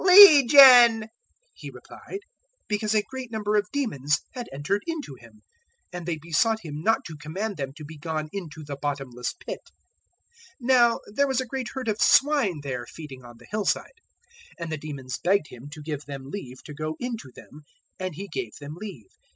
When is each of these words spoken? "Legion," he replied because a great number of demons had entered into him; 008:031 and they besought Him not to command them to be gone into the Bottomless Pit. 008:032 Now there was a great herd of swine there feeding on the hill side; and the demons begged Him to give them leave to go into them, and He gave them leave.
"Legion," 0.03 1.09
he 1.53 1.69
replied 1.69 2.21
because 2.67 2.95
a 2.95 3.03
great 3.03 3.29
number 3.31 3.55
of 3.55 3.69
demons 3.71 4.21
had 4.31 4.49
entered 4.51 4.81
into 4.87 5.13
him; 5.13 5.43
008:031 5.93 5.93
and 5.93 6.05
they 6.07 6.17
besought 6.17 6.59
Him 6.61 6.81
not 6.81 7.05
to 7.05 7.15
command 7.15 7.55
them 7.55 7.71
to 7.75 7.85
be 7.85 7.99
gone 7.99 8.27
into 8.33 8.63
the 8.63 8.75
Bottomless 8.75 9.33
Pit. 9.39 9.59
008:032 10.59 10.67
Now 10.67 10.99
there 11.13 11.27
was 11.27 11.39
a 11.39 11.45
great 11.45 11.67
herd 11.75 11.87
of 11.87 12.01
swine 12.01 12.61
there 12.63 12.87
feeding 12.87 13.23
on 13.23 13.37
the 13.37 13.45
hill 13.51 13.65
side; 13.65 14.01
and 14.57 14.71
the 14.71 14.77
demons 14.77 15.19
begged 15.23 15.49
Him 15.49 15.69
to 15.69 15.83
give 15.83 16.05
them 16.05 16.31
leave 16.31 16.63
to 16.63 16.73
go 16.73 16.95
into 16.99 17.31
them, 17.35 17.61
and 17.99 18.15
He 18.15 18.27
gave 18.27 18.55
them 18.59 18.73
leave. 18.81 19.11